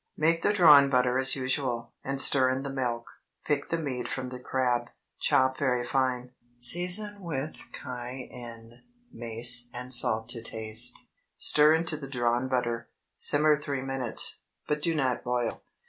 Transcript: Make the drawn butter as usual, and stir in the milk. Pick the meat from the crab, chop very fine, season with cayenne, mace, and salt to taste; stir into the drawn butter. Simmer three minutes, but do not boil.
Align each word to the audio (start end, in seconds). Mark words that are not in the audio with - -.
Make 0.17 0.41
the 0.41 0.51
drawn 0.51 0.89
butter 0.89 1.19
as 1.19 1.35
usual, 1.35 1.93
and 2.03 2.19
stir 2.19 2.49
in 2.49 2.63
the 2.63 2.73
milk. 2.73 3.05
Pick 3.45 3.69
the 3.69 3.77
meat 3.77 4.07
from 4.07 4.29
the 4.29 4.39
crab, 4.39 4.87
chop 5.19 5.59
very 5.59 5.85
fine, 5.85 6.31
season 6.57 7.21
with 7.21 7.59
cayenne, 7.71 8.81
mace, 9.11 9.69
and 9.71 9.93
salt 9.93 10.27
to 10.29 10.41
taste; 10.41 10.97
stir 11.37 11.75
into 11.75 11.97
the 11.97 12.09
drawn 12.09 12.47
butter. 12.49 12.89
Simmer 13.15 13.61
three 13.61 13.83
minutes, 13.83 14.39
but 14.67 14.81
do 14.81 14.95
not 14.95 15.23
boil. 15.23 15.61